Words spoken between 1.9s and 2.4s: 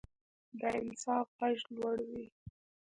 وي